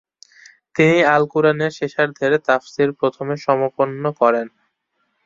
তিনি 0.75 0.97
আল 1.13 1.23
কুরআনের 1.33 1.71
শেষার্ধের 1.79 2.33
তাফসির 2.47 2.89
প্রথমে 2.99 3.35
সমপন্ন 3.45 4.03
করেন। 4.21 4.47